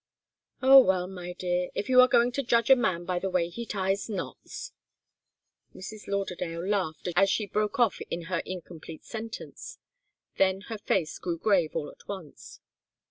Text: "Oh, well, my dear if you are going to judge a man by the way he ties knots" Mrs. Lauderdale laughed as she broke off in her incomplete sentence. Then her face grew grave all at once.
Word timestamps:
"Oh, 0.63 0.79
well, 0.79 1.05
my 1.05 1.33
dear 1.33 1.69
if 1.75 1.87
you 1.87 2.01
are 2.01 2.07
going 2.07 2.31
to 2.31 2.41
judge 2.41 2.71
a 2.71 2.75
man 2.75 3.05
by 3.05 3.19
the 3.19 3.29
way 3.29 3.49
he 3.49 3.67
ties 3.67 4.09
knots" 4.09 4.71
Mrs. 5.75 6.07
Lauderdale 6.07 6.65
laughed 6.67 7.09
as 7.15 7.29
she 7.29 7.45
broke 7.45 7.79
off 7.79 8.01
in 8.09 8.23
her 8.23 8.39
incomplete 8.43 9.05
sentence. 9.05 9.77
Then 10.37 10.61
her 10.69 10.79
face 10.79 11.19
grew 11.19 11.37
grave 11.37 11.75
all 11.75 11.91
at 11.91 12.07
once. 12.07 12.61